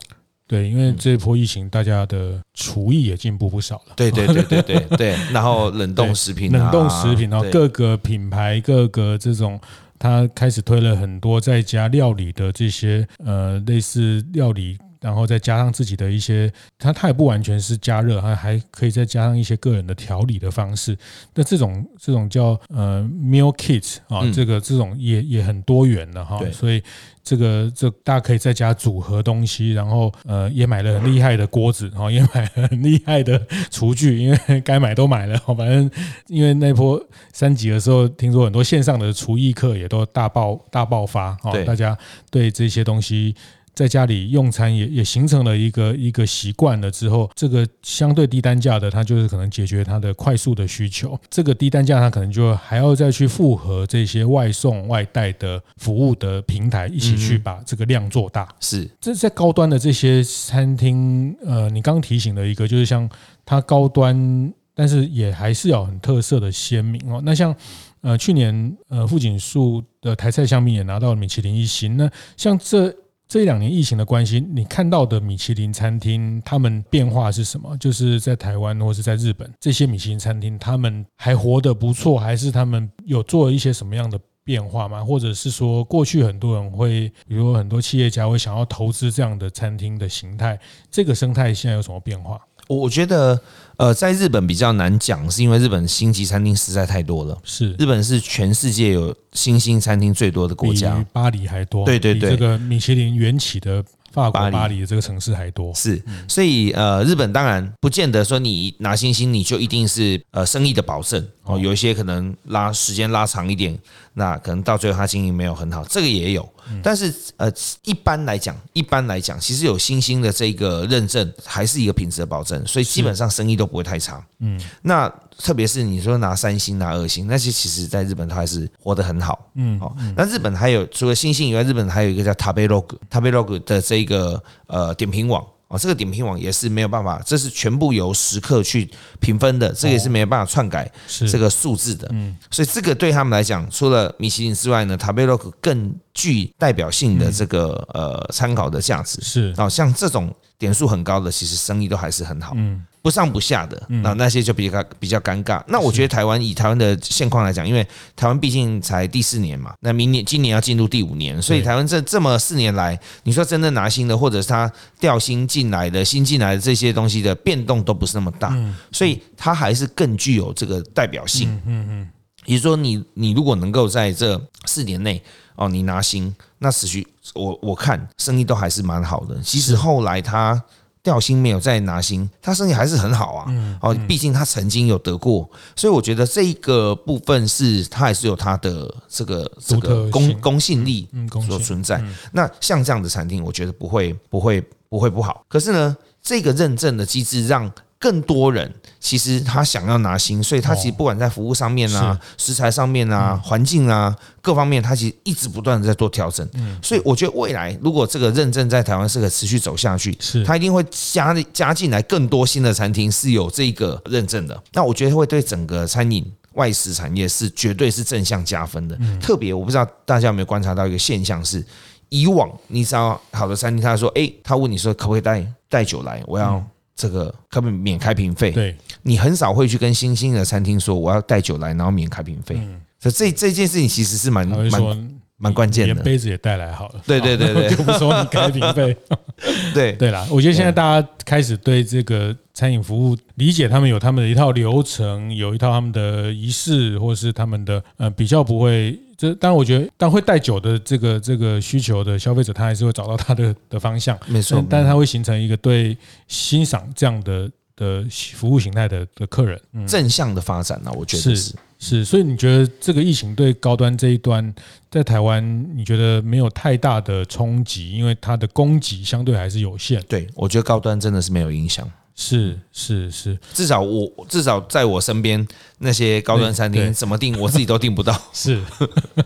[0.51, 3.93] 对，因为这一波疫情，大家的厨艺也进步不少了。
[3.95, 5.15] 对对对对对对。
[5.31, 9.57] 然后冷冻食品，冷冻食品，然后各个品牌、各个这种，
[9.97, 14.77] 他开始推了很多在家料理的这些呃类似料理。
[15.01, 20.95] 然后再加上自己的一些，它它也不完全是加热，还还可以再加上一些个人的调理的方式。
[21.33, 26.39] 那这种这种叫呃 meal kit 啊，这个这种也也很多元的哈。
[26.51, 26.81] 所以
[27.23, 35.35] 这个这大家可以在家组合东西，然后呃也买了很厉害的锅子，然后也买了很厉害的厨具，因为 该买都买了。
[35.47, 35.89] 反正
[36.27, 41.97] 因为那波三级的时候，听说很多线上的厨艺课也都大爆大爆发啊，大家
[42.29, 43.35] 对这些东西。
[43.73, 51.19] 在家里用餐也也形成了一个一个习惯了之后，这个相对低单价的，它就是可能解决它的快速的需求。
[51.29, 58.47] 这个低单价，它可能就还要再去复合这些外送外带的服务的平台，一起去把这个量做大。
[58.59, 63.09] 是，这在高端的这些餐厅，呃，你刚提醒的一个，就是像
[63.45, 67.21] 它高端，但是也还是要很特色的鲜明哦。
[67.23, 67.55] 那像
[68.01, 71.95] 呃去年呃富锦树的台菜香槟也拿到了米其林一星。
[71.95, 72.93] 那像这。
[73.31, 77.77] 这两年疫情的关系，你看到的米其林餐厅，他们变化是什么？
[77.77, 85.01] 就是在台湾或是在日本，这些米其林餐厅，他们还活得不错，还是他们有做一些什么样的变化吗？
[85.01, 92.37] 或者是说，过去很多人会，比如很多企业家会想要投资这样的餐厅的形态，这个生态现在有什么变化？
[92.75, 93.39] 我觉得，
[93.77, 97.37] 呃，在日本比较难讲，是因为日本星级餐厅实在太多了。
[97.43, 101.85] 是，日本是全世界有星星餐厅最多的国家，比巴黎还多。
[101.85, 103.83] 对对对，这个米其林缘起的。
[104.13, 113.79] 法国巴黎的这个城市还多是，所以呃，日本当然不见得说你拿星星你就一定是呃生意的保证哦，有一些可能拉时间拉长一点，
[114.15, 116.45] 那可能到最后他经营没有很好，这个也有。
[116.83, 117.51] 但是呃，
[117.83, 124.23] 一般来讲，一般来讲，其实有星星的这个认证还是一个品质的保证，所以基本上生意都不会太差。
[124.39, 125.07] 嗯，那
[125.37, 129.47] 特别是你说拿三星拿二星，那些其实在日本它还是活得很好。
[129.55, 135.45] 嗯，好，那日本还有除了星星以外，日本还有一个叫 Tabelog，Tabelog 的这个呃点评网。
[135.71, 138.89] 哦，这个点评网也是没有办法，这是全部由食客去
[139.21, 140.91] 评分的，这个也是没有办法篡改
[141.31, 142.07] 这个数字的。
[142.11, 149.21] 嗯，所以这个对他们来讲，除了米其林之外呢，Tabelog 更具代表性的这个呃参考的价值。
[149.21, 152.53] 是，哦，像这种点数很高的，其实生意都还是很好。
[152.55, 152.85] 嗯。
[153.03, 155.59] 不上不下的，那那些就比较比较尴尬。
[155.67, 157.83] 那我觉得台湾以台湾的现况来讲，因为
[158.15, 168.55] 台湾毕竟才第四年嘛，那明年今年要进入第五年，所以台湾这这么四年来，你说真正拿新的，或者是他调薪进来的、新进来的这些东西的变动都不是那么大，
[168.91, 171.49] 所以它还是更具有这个代表性。
[171.65, 172.09] 嗯嗯，
[172.45, 175.19] 也就是说，你你如果能够在这四年内
[175.55, 179.41] 哦，你拿星，那持续我我看生意都还是蛮好的。
[179.41, 180.63] 其实后来他。
[181.03, 183.77] 掉星没有再拿星，他生意还是很好啊。
[183.81, 191.09] 哦，毕竟他曾经有得过，所以我觉得这一个部分是他还是有他的这个这个公公信力
[191.47, 191.99] 所存在。
[192.33, 195.43] 那像这样的餐厅，我觉得不会不会不会不好。
[195.49, 197.71] 可是呢，这个认证的机制让。
[198.01, 206.47] 更多人其实他想要拿星，所以他其实不管在服务上面啊、食材上面啊、环境啊各方面，他其实一直不断的在做调整。
[206.81, 214.63] 所以我觉得未来如果这个认证在台湾是可持续走下去，是他一定会加加进来更多新的餐厅是有这个认证的。
[214.73, 218.97] 那我觉得会对整个餐饮外食产业是绝对是正向加分的。
[219.21, 221.63] 特别我不知道大家有没有观察到一个现象是，
[222.09, 226.63] 以往你知道好的餐厅，他说哎，他问你说可不可以带带酒来，我要。
[227.01, 228.51] 这个可不可以免开瓶费？
[228.51, 232.55] 对，你很少会去跟新兴的餐厅说我要带酒来，然后免开瓶费。
[232.57, 235.93] 嗯所以这这件事情其实是蛮蛮蛮关键的。
[235.95, 237.01] 连杯子也带来好了。
[237.07, 238.95] 对对对对， 就不说你开瓶费。
[239.73, 248.99] 对对啦，我觉得现在大家开始对这个餐饮服务理解，他们有他们的一套流程，有一套他们的仪式，或是他们的呃比较不会。
[249.21, 254.65] 这当然，我觉得但会带酒的这个这个需求的消费者，他还是会找到他的的方向，没错。
[254.67, 255.95] 但是他会形成一个对
[256.27, 258.03] 欣赏这样的的
[258.33, 260.91] 服务形态的的客人，正向的发展呢？
[260.95, 262.03] 我觉得是是。
[262.03, 264.51] 所以你觉得这个疫情对高端这一端
[264.89, 270.01] 在台湾，你觉得没有太大的冲击，因为它的供给相对还是有限。
[270.09, 271.87] 对，我觉得高端真的是没有影响。
[272.15, 275.47] 是是是，至少我至少在我身边
[275.79, 278.15] 那些高端餐厅怎么订，我自己都订不到。
[278.33, 278.61] 是，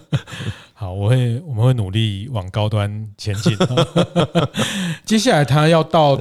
[0.73, 3.57] 好，我会我们会努力往高端前进。
[5.05, 6.19] 接下来他要到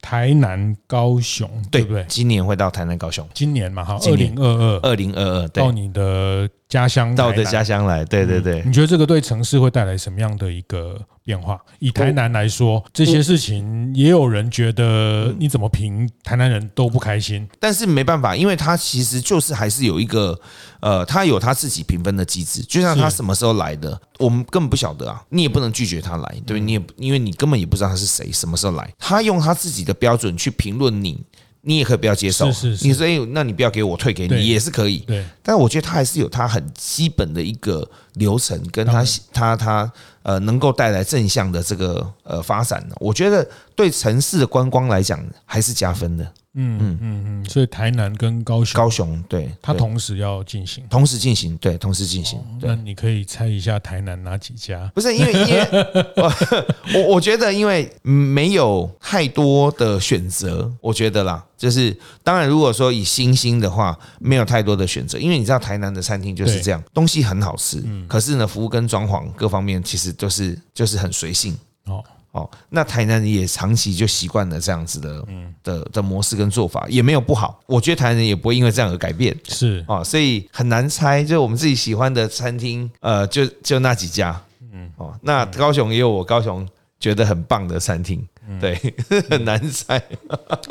[0.00, 2.04] 台南、高雄，对不对？
[2.08, 3.28] 今年会到台南、高雄。
[3.34, 8.04] 今年嘛，哈，二零二二，二零二二，到你的家乡，到我的家乡来。
[8.04, 11.60] 对对对，你觉得这个对城市会带来什么样的一个变化？
[11.78, 17.48] 以台南来说，这些事情也有人觉得，你怎么评台南人都不开心。
[17.60, 20.38] 但是没办法，因为他其实就是还是有一个，
[20.80, 31.24] 呃，他有他自己评分的机制，就像他什么时候来的，我们根本不晓得啊，你也不能拒绝他来，对，你也因为你根本也不知道他是谁，什么时候来，他用他自己的标准去评论你。
[31.68, 34.98] 你也可以不要接受，是是是，你所以，那你不要给我退给你也是可以。
[34.98, 42.86] 对，但我觉得他还是有他很基本的一个流程，跟他他他呃能够带来正向的这个呃发展。
[43.00, 46.24] 我觉得对城市的观光来讲还是加分的。
[46.58, 52.40] 嗯嗯嗯嗯，所以台南跟高雄，高雄对，它同时要进行，同时进行，对，同时进行。
[52.62, 54.90] 那你可以猜一下台南哪几家？
[54.94, 55.68] 不是因为因为
[56.16, 56.32] 我
[56.94, 72.02] 我我觉得因为没有太多的选择，我觉得啦，就是当然如果说以星星的话，没有太多的选择，因为你知道台南的餐厅就是这样，东西很好吃，可是呢服务跟装潢各方面其实都是就是很随性哦。
[72.32, 75.24] 哦，那台南人也长期就习惯了这样子的，
[75.62, 77.58] 的的模式跟做法，也没有不好。
[77.64, 81.24] 我觉得台南人也不会因为这样而改变，是哦，所以很难猜。
[81.24, 84.38] 就我们自己喜欢的餐厅，呃，就就那几家，
[84.70, 88.26] 嗯，哦，那高雄也有我高雄觉得很棒的餐厅，
[88.60, 88.78] 对，
[89.30, 90.02] 很难猜，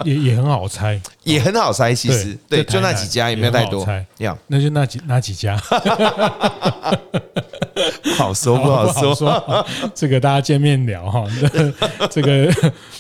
[0.04, 1.94] 也也很好猜， 也很好猜。
[1.94, 5.56] 其实，对，就那几家也没有太多，要那就那几那几家。
[8.18, 9.68] 好说不好说，说。
[9.94, 11.26] 这个大家见面聊哈，
[12.10, 12.50] 这个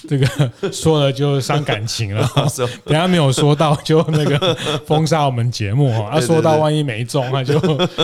[0.08, 2.30] 这个说了就伤感情了。
[2.84, 4.54] 等下没有说到就那个
[4.86, 7.58] 封杀我们节目哈，要说到万一没中那就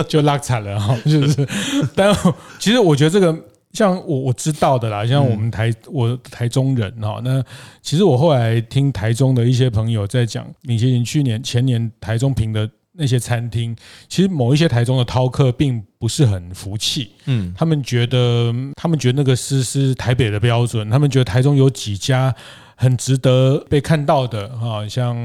[0.04, 1.46] 就落惨了哈，就是。
[1.94, 2.16] 但
[2.58, 3.36] 其实我觉得这个
[3.72, 7.42] 像我我知道的啦，像我们台我台中人哈，那
[7.80, 12.68] 其实我后来听台中的一些朋友在讲，米其林去年前年台中评的。
[12.94, 13.74] 那些餐厅，
[14.06, 22.34] 其实某一些台中的饕客并不是很服气，嗯，他们觉得，他们觉得那个是是台北的标准，他们觉得台中有几家
[22.82, 25.16] 很值得被看到的，哈，像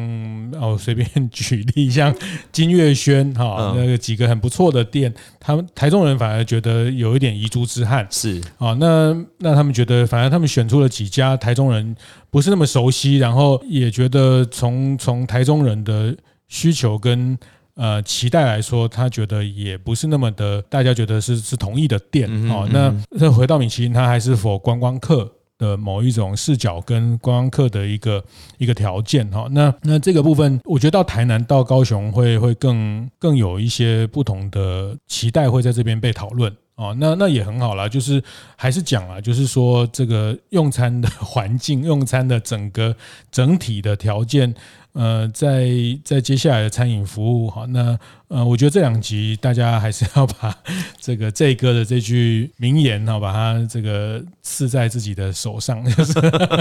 [0.62, 2.16] 哦，随便举例， 像
[2.52, 8.40] 金月轩哈，那个几个很不错的店，他们台中人反而觉得有一点遗珠之憾，是。
[8.60, 11.96] 啊，那那他们觉得，反而他们选出了几家台中人
[12.30, 16.16] 不是那么熟悉，然后也觉得从从台中人的
[16.48, 17.36] 需求跟
[17.74, 22.30] 呃，期待来说，他觉得也不是那么的，大家觉得是是同意的店。
[22.52, 22.68] 哦。
[22.72, 28.24] 那那回到米其林，他还是否观光客的某一种视角跟观光客的一个
[28.58, 29.48] 一个条件哈。
[29.52, 36.96] 那那这个部分，我觉得到台南到高雄会会更更有一些不同的期待会在这边被讨论哦。
[37.00, 38.24] 那那也很好啦，就是
[38.56, 42.96] 还是讲了，就是说这个用餐的环境、用餐的整个
[43.32, 44.56] 整体的条件。
[44.98, 45.70] 呃，在
[46.04, 47.98] 在接下来的餐饮服务哈，那
[48.30, 50.58] 呃，我觉得这两集大家还是要 把
[51.00, 56.14] 这个这哥的这句名言哈，把它这个刺在自己的手上，就是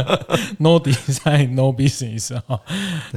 [0.59, 2.61] No design, no business 哈。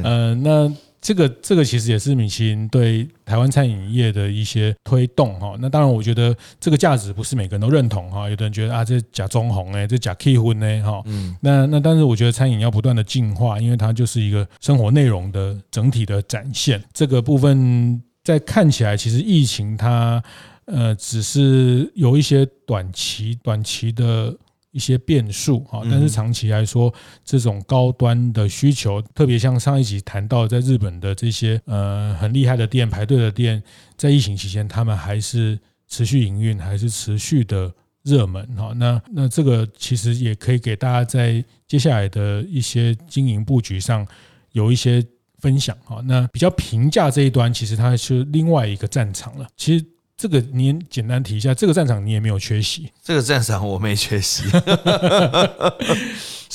[0.01, 0.71] 呃，那。
[1.01, 5.55] 这个这个其实也是米其林对台湾餐饮业的一些推动哈。
[5.59, 8.29] 那当然，我觉得这个价值不是每个人都认同哈。
[8.29, 11.01] 有的人觉得啊，这假中红哎，这假 K 婚呢哈。
[11.05, 11.35] 嗯。
[11.41, 16.83] 那那但是我觉得餐饮要不断的进化，因为它就是一个生活内容的整体的展现。
[16.93, 20.21] 这个部分在看起来，其实疫情它
[20.65, 24.35] 呃只是有一些短期短期的。
[24.71, 26.93] 一些变数啊，但是长期来说，
[27.25, 33.61] 这种高端的需求，特别像上一集谈到，在日本的这些呃很厉害的店、排队的店，
[33.97, 38.71] 在疫情期间，他们还是持续营运，还是持续的热门哈。
[38.75, 44.05] 那那这个其实也可以给大家在接下来的一些经营布局上
[44.51, 45.03] 有一些
[45.39, 45.99] 分享哈。
[46.05, 49.47] 那比较平价这一端，其实它是另外一个战场了。
[49.57, 49.85] 其实。
[50.19, 52.91] 这个你简单提一下，这个战场你也没有缺席。
[53.01, 54.43] 这个战场我没缺席。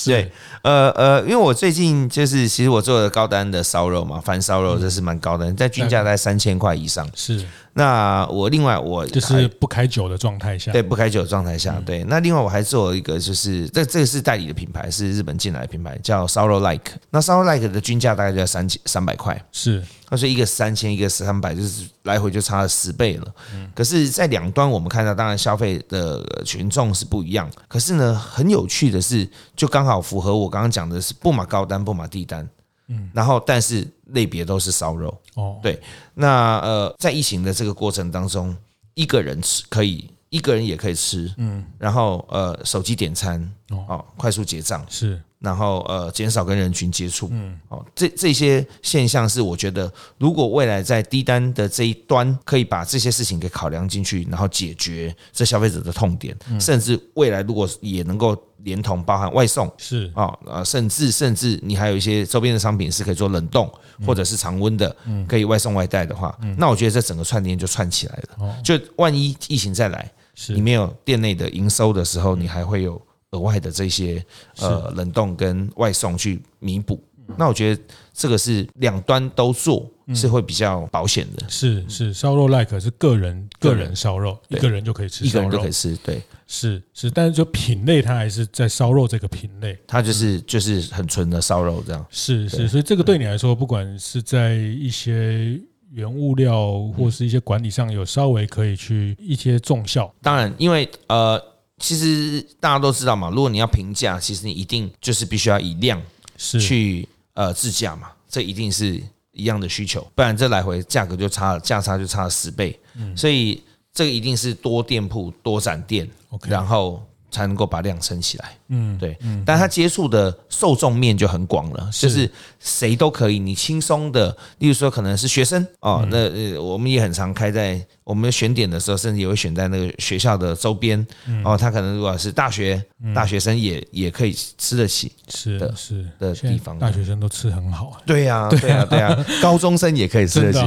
[0.07, 0.31] 对，
[0.63, 7.09] 呃呃，因为我最近就是其实我做的高单的烧肉嘛，翻烧肉这是蛮高的，在均价在三千块以上。
[7.15, 7.45] 是。
[7.77, 12.05] 那我另外我就是不开酒的状态下，对，不开酒的状态下，对。
[12.05, 16.93] 那另外我还做了一个，就是这这个是代理的品牌，是日本进来的品牌，叫烧肉 like。
[17.11, 19.41] 那烧肉 like 的均价大概就要三千三百块。
[19.51, 19.83] 是。
[20.11, 23.27] 那所以一个三千，一个三百，就是来回就差了十倍了。
[23.75, 27.51] 可是，在两端我们看到，当然消费的群众是不一样。
[27.67, 32.49] 可是呢，很有趣的是，就刚好符合我刚刚讲的是不买高单，不买低单。
[32.89, 35.17] 嗯，然后但是类别都是烧肉。
[35.35, 35.81] 哦，对，
[36.13, 38.55] 那呃，在疫情的这个过程当中，
[38.95, 44.85] 一个人吃可以，一个人也可以吃，嗯，然后呃，手机点餐哦，快速结账。
[44.89, 45.21] 是。
[45.41, 60.11] 然后呃，减少跟人群接触，嗯，哦，这这些现象是我觉得，如果未来在低单的这一端可以把这些事情给考量进去，然后解决这消费者的痛点，甚至未来如果也能够连同包含外送，是。
[60.15, 63.71] 啊，呃，甚至甚至你还有一些周边的商品是可以做冷冻
[64.07, 64.97] 或者是常温的，
[65.29, 68.63] 可以外送外带的话，那我觉得这整个串联就串起来了。
[68.63, 70.11] 就万一疫情再来，
[70.49, 72.99] 你没有店内的营收的时候，你还会有。
[73.35, 74.25] 额外的这些
[74.61, 77.03] 呃冷冻跟外送去弥补，
[77.37, 77.83] 那我觉得
[78.13, 81.45] 这个是两端都做是会比较保险的。
[81.49, 83.95] 是是，烧肉 like 是个人个人。
[83.97, 85.97] 烧肉，一个人就可以吃，一个人就可以吃。
[86.05, 92.07] 对，是是，但是就品类它还是在烧肉这个品类，它就是就是很纯的烧肉这样。
[92.11, 95.59] 是是，所以这个对你来说，不管是在一些
[95.91, 100.13] 原物料或是一些管理上，有稍微可以去一些重效。
[100.23, 101.43] 当然，因为呃。
[101.79, 106.01] 其实大家都知道嘛，如果你要平价，其实你一定就是必须要以量
[106.37, 109.03] 去呃自驾嘛，这一定是
[109.33, 112.79] 一样的需求，不然这来回价格就差了，价差就差了十倍，
[113.17, 113.61] 所以
[113.93, 116.09] 这个一定是多店铺多展店，
[116.47, 118.57] 然后才能够把量撑起来。
[118.69, 127.85] 嗯，对，但他接触的受众面就很广了，就是谁都可以，你轻松的，例如说可能是学生哦，那我们也很常开在。
[128.05, 131.05] 我们选点的时候，甚至也会选在那个学校的周边
[131.43, 131.57] 哦。
[131.57, 132.83] 他可能如果是大学
[133.15, 136.79] 大学生，也也可以吃得起，是的，是的地方。
[136.79, 139.25] 大学生都吃很好，对呀，对呀，对呀。
[139.41, 140.61] 高中生也可以吃得起。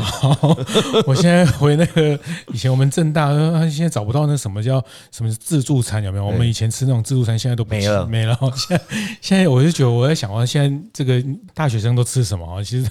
[1.06, 2.20] 我现在回那个
[2.54, 3.30] 以前我们正大，
[3.70, 6.26] 现在找不到那什么叫什么自助餐，有没有？
[6.26, 8.38] 我们以前吃那种自助餐，现在都没了，没了。
[8.58, 8.84] 现在
[9.22, 11.24] 现在我就觉得我在想，啊现在这个
[11.54, 12.64] 大学生都吃什么？
[12.64, 12.90] 其实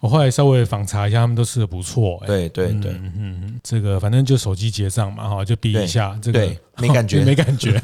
[0.00, 2.22] 我后来稍微访查一下，他们都吃的不错。
[2.26, 7.80] 对对对，嗯嗯，这个反正就手机结账嘛，哈，就比一下这个，没感觉， 没感觉。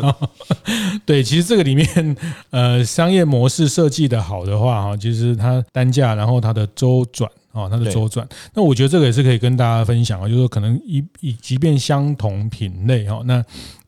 [1.07, 2.17] 对，其实这个里面，
[2.51, 7.31] 呃，商业模式设计的好的话，哈，其实它单价，然后它的周转。
[7.53, 13.41] 哦，它的周转，那我觉得这个也是可以跟大家分享啊，就是说可能一一即便相同品类哈，那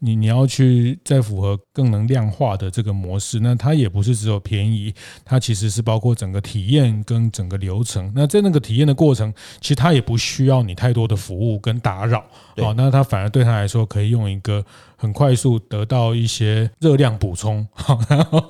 [0.06, 4.94] 你你要去再符合更能量化的这个模式，那它也不是只有便宜，
[5.24, 8.12] 它其实是包括整个体验跟整个流程。
[8.14, 12.24] 那在那个体验的过程，其实它也不需要你太多的服务跟打扰，
[12.58, 14.64] 哦，那它反而对他来说可以用一个
[14.96, 17.66] 很快速得到一些热量补充，
[18.08, 18.40] 然后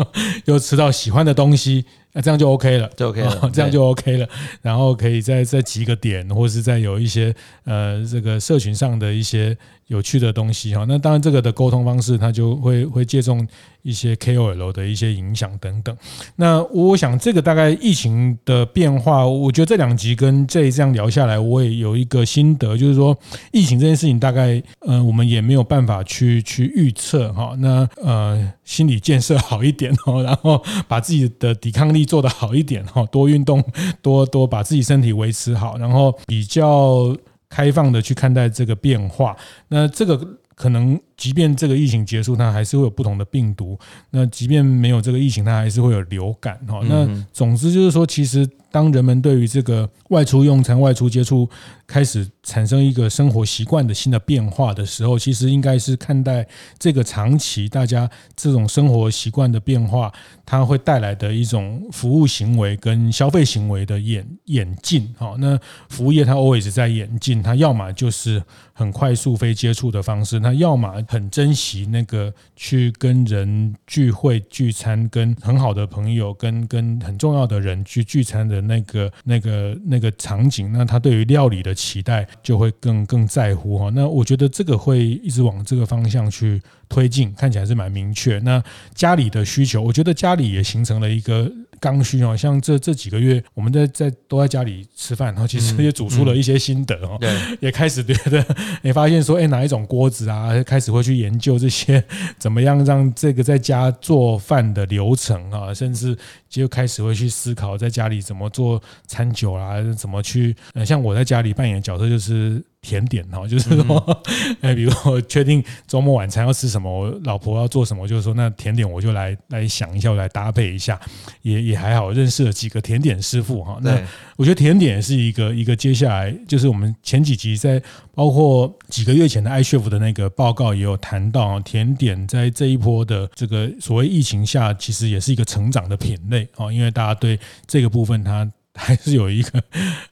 [0.45, 1.87] 又吃到喜欢的东西。
[2.13, 4.27] 那这样就 OK 了，就 OK 了，这样就 OK 了。
[4.63, 7.35] 然后可以再再几个点，或是再有一些
[7.65, 9.55] 呃这个社群上的一些
[9.87, 10.85] 有趣的东西哈。
[10.89, 13.47] 那当然这个的沟通方式，它就会会借重。
[13.83, 15.97] 一些 KOL 的一些影响等等，
[16.35, 23.17] 那我想这个大概疫情的变化，我觉得这两集跟这这样聊下来，我也有一个心得，就是说
[23.53, 27.55] 疫情这件事情大概，呃，我们也没有办法去去预测哈。
[27.61, 33.63] 那呃，心理建设好一点哦， 然后把自己的抵抗力做得好一点哈，多运动，
[34.03, 37.17] 多多把自己身体维持好，然后比较
[37.57, 39.35] 开放的去看待这个变化。
[39.69, 40.21] 那这个。
[40.57, 43.79] 可能即便这个疫情结束，它还是会有不同的病毒。
[44.09, 46.81] 那即便没有这个疫情，它还是会有流感哈。
[46.89, 48.49] 那总之就是说，其实。
[48.77, 51.49] 当人们对于这个外出用餐、外出接触
[51.87, 56.47] 开始产生一个生活习惯的新的变化的时候，其实应该是看待
[56.79, 58.07] 这个长期大家
[58.37, 60.13] 这种生活习惯的变化，
[60.45, 65.09] 它会带来的一种服务行为跟消费行为的演演进。
[65.17, 65.59] 好，那
[65.89, 68.43] 服务业它 always 在演进，它要么就是
[68.75, 78.66] 很快速非接触的方式，它要么很珍惜那个去跟人聚会聚餐，跟很好的朋友，跟跟很重要的人去聚餐的。
[78.67, 83.91] 那个、那个、那个场景，那他对于料理的期待就会更更在乎哈。
[83.95, 88.39] 那我觉得这个会一直往这个方向去推进，看起来是蛮明确。
[88.41, 88.63] 那
[88.95, 91.51] 家里的需求，我觉得家里也形成了一个。
[91.79, 97.31] 刚需哦，像这这几个月，我们在在都在家里吃饭，然后其实也煮出了一些心得哦，对，
[97.61, 98.43] 也开始觉得，
[98.81, 102.03] 也发现说，哎，哪一种锅子啊，开始会去研究这些
[102.39, 106.17] 怎么样让这个在家做饭的流程啊，甚至
[106.49, 110.57] 就开始会去思考在家里怎么做餐酒啊，怎么去，
[110.87, 112.65] 像我在家里扮演的角色就是。
[112.87, 114.23] 甜点哈，就是说，
[114.63, 121.01] 哎，比如我确定周末晚餐要吃什么，我老婆要做什么，就是说，那甜点我就来来想一下，我来搭配一下，
[121.43, 123.77] 也也还好，认识了几个甜点师傅哈。
[123.83, 124.01] 那
[124.37, 127.83] 我觉得甜点是一个一个接下来，就是我们前几集在
[128.15, 139.63] 包括几个月前的 iChef 的那个报告也有谈到，甜点在这一波的这个所谓疫情下，其实也是一个成长的品类啊，因为大家对这个部分它还是有一个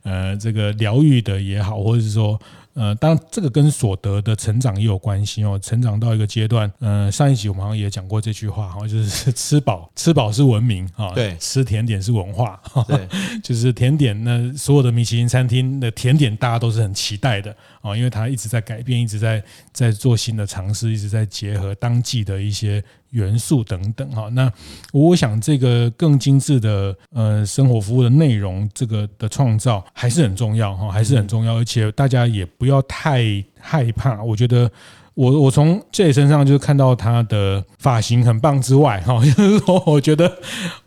[0.03, 2.37] 呃这个疗愈的也好，或者是说。
[2.75, 5.59] 呃，当然这个跟所得的成长也有关系哦。
[5.63, 13.09] 成长到一个阶段，呃，上一集我们好像也讲过这句话哈，就是吃饱 吃饱是文明啊，对，吃甜点是文化， 对，
[13.43, 22.83] 就是甜点那所有的米其林餐厅的甜点大家都是很期待的啊，因为它一直在改变，一直在在做新的尝试，一直在结合当季的一些。
[23.15, 24.53] 元素等等哈，那
[24.93, 33.23] 我想这个更精致的呃生活服务的内容，这个的创造还是很重要哈，还是很重要，而且大家也不要太
[33.61, 34.21] 害怕。
[34.21, 34.69] 我觉得
[35.15, 40.37] 我我从 J 身上就是看到他的发型很棒之外哈， 就是说我觉得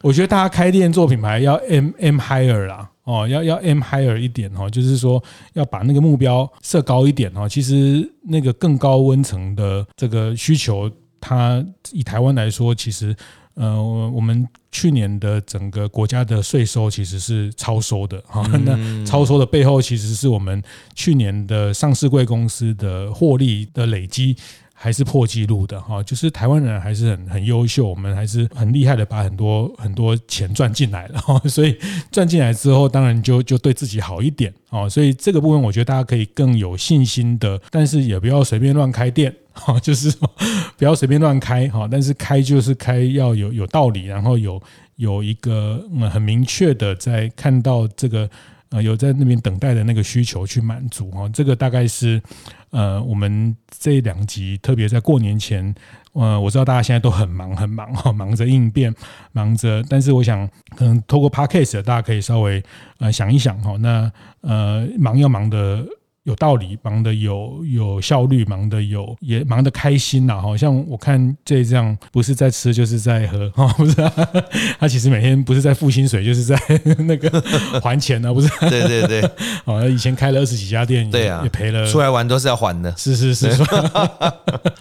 [0.01, 5.23] 我觉得大家开店做品牌要 M M higher 啦哦，要要 M higher 一点哦，就是说
[5.53, 7.47] 要把那个目标设高一点哦。
[7.47, 10.91] 其实那个更高温层的这个需求。
[11.19, 13.15] 它以台湾来说，其实，
[13.55, 18.45] 呃，我们去年的整个国家的税收其实是超收的哈。
[18.63, 20.61] 那超收的背后，其实是我们
[20.95, 24.35] 去年的上市贵公司的获利的累积。
[24.79, 31.75] 还是破纪录的哈，就是台湾人还是很很优秀，我们还是很厉害的，把很多很多钱赚进来了哈， 所以
[32.11, 40.15] 赚进来之后，当然就就对自己好一点哦，所以这个部分我觉得大家可以更有信心的，但是也不要随便乱开店 哈，就是
[40.77, 44.61] 不要随便乱开哈，但是开就是开要有有道理，然后有
[44.97, 48.29] 有一个很明确的在看到这个。
[48.69, 52.21] 呃，有在那边等待的那个需求去满足哈，这个大概是
[52.71, 55.73] 呃，我们这两集特别在过年前，
[56.13, 58.93] 呃，我知道大家现在都很忙很忙哈，忙着应变，
[59.31, 62.61] 忙着，但是我想可能透过 p a c k a g e 大家可以稍微
[62.99, 64.11] 呃想一想哈，那
[64.41, 65.85] 呃忙要忙的。
[66.27, 70.41] 有道理，忙得有有效率，忙得有也忙得开心呐！
[70.41, 74.13] 好像我看这这样，不是在吃就是在喝，哈， 不是、啊？
[74.77, 76.59] 他其实每天不是在付薪水，就是在
[77.07, 77.41] 那个
[77.81, 78.49] 还钱呢，不是？
[78.69, 79.31] 对对对，
[79.63, 83.49] 哦，以前开了二十几家店，对啊，也赔了，出来玩都是要还的，是是是，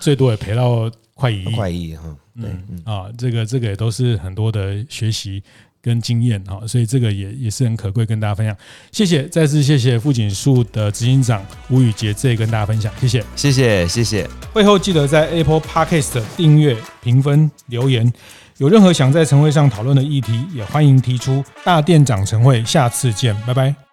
[0.01, 2.03] 最多也赔到快一亿，快一亿哈，
[2.35, 5.41] 嗯啊，这个这个也都是很多的学习。
[5.87, 8.57] 跟经验哈，所以这个也也是很可贵，跟大家分享。
[8.91, 14.29] 谢谢，再次谢谢富锦树的执行长吴宇杰，这跟大家分享，谢谢，谢谢，谢谢。
[14.53, 18.13] 会后记得在 Apple Podcast 订阅、评分、留言。
[18.59, 21.45] 有任何想在晨会上讨论的议题，也欢迎提出。
[21.63, 23.86] 大店长晨会，下次见，拜拜。